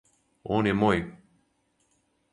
Он 0.55 0.69
је 0.69 0.73
мој! 0.79 1.05